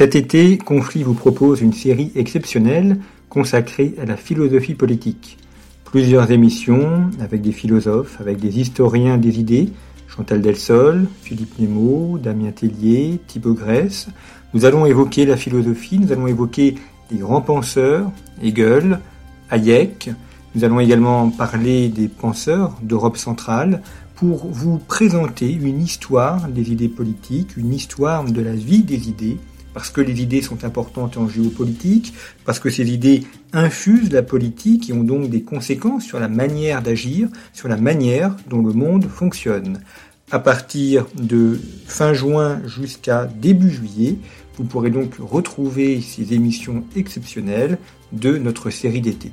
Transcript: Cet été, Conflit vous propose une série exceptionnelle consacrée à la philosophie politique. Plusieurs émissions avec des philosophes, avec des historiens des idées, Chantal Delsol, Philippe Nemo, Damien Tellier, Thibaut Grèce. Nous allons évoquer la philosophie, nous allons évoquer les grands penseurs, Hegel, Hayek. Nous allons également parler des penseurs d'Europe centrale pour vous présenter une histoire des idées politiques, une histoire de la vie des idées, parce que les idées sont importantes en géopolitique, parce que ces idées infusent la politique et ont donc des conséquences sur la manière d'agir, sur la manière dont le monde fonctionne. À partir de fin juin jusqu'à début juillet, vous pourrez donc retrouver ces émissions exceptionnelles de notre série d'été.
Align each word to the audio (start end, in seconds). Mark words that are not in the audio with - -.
Cet 0.00 0.16
été, 0.16 0.56
Conflit 0.56 1.02
vous 1.02 1.12
propose 1.12 1.60
une 1.60 1.74
série 1.74 2.10
exceptionnelle 2.14 2.96
consacrée 3.28 3.94
à 4.00 4.06
la 4.06 4.16
philosophie 4.16 4.72
politique. 4.72 5.36
Plusieurs 5.84 6.30
émissions 6.30 7.10
avec 7.20 7.42
des 7.42 7.52
philosophes, 7.52 8.18
avec 8.18 8.38
des 8.38 8.60
historiens 8.60 9.18
des 9.18 9.38
idées, 9.38 9.68
Chantal 10.08 10.40
Delsol, 10.40 11.06
Philippe 11.20 11.58
Nemo, 11.58 12.16
Damien 12.16 12.50
Tellier, 12.50 13.20
Thibaut 13.26 13.52
Grèce. 13.52 14.08
Nous 14.54 14.64
allons 14.64 14.86
évoquer 14.86 15.26
la 15.26 15.36
philosophie, 15.36 15.98
nous 15.98 16.12
allons 16.12 16.28
évoquer 16.28 16.76
les 17.10 17.18
grands 17.18 17.42
penseurs, 17.42 18.10
Hegel, 18.42 19.00
Hayek. 19.50 20.08
Nous 20.54 20.64
allons 20.64 20.80
également 20.80 21.28
parler 21.28 21.90
des 21.90 22.08
penseurs 22.08 22.74
d'Europe 22.80 23.18
centrale 23.18 23.82
pour 24.14 24.46
vous 24.46 24.78
présenter 24.78 25.52
une 25.52 25.82
histoire 25.82 26.48
des 26.48 26.72
idées 26.72 26.88
politiques, 26.88 27.58
une 27.58 27.74
histoire 27.74 28.24
de 28.24 28.40
la 28.40 28.54
vie 28.54 28.82
des 28.82 29.10
idées, 29.10 29.36
parce 29.74 29.90
que 29.90 30.00
les 30.00 30.22
idées 30.22 30.42
sont 30.42 30.64
importantes 30.64 31.16
en 31.16 31.28
géopolitique, 31.28 32.14
parce 32.44 32.58
que 32.58 32.70
ces 32.70 32.90
idées 32.90 33.24
infusent 33.52 34.12
la 34.12 34.22
politique 34.22 34.90
et 34.90 34.92
ont 34.92 35.04
donc 35.04 35.30
des 35.30 35.42
conséquences 35.42 36.04
sur 36.04 36.20
la 36.20 36.28
manière 36.28 36.82
d'agir, 36.82 37.28
sur 37.52 37.68
la 37.68 37.76
manière 37.76 38.36
dont 38.48 38.62
le 38.62 38.72
monde 38.72 39.06
fonctionne. 39.06 39.80
À 40.30 40.38
partir 40.38 41.06
de 41.20 41.58
fin 41.86 42.14
juin 42.14 42.60
jusqu'à 42.66 43.26
début 43.26 43.70
juillet, 43.70 44.16
vous 44.56 44.64
pourrez 44.64 44.90
donc 44.90 45.14
retrouver 45.18 46.00
ces 46.00 46.34
émissions 46.34 46.84
exceptionnelles 46.94 47.78
de 48.12 48.38
notre 48.38 48.70
série 48.70 49.00
d'été. 49.00 49.32